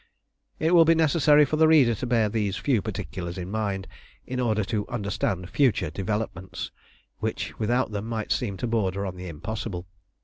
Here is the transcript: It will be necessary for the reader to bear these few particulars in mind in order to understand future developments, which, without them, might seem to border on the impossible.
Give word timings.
It 0.57 0.73
will 0.73 0.83
be 0.83 0.95
necessary 0.95 1.45
for 1.45 1.57
the 1.57 1.67
reader 1.67 1.93
to 1.93 2.07
bear 2.07 2.27
these 2.27 2.55
few 2.57 2.81
particulars 2.81 3.37
in 3.37 3.51
mind 3.51 3.87
in 4.25 4.39
order 4.39 4.63
to 4.63 4.87
understand 4.87 5.47
future 5.51 5.91
developments, 5.91 6.71
which, 7.19 7.59
without 7.59 7.91
them, 7.91 8.07
might 8.07 8.31
seem 8.31 8.57
to 8.57 8.65
border 8.67 9.05
on 9.05 9.15
the 9.15 9.27
impossible. 9.27 9.85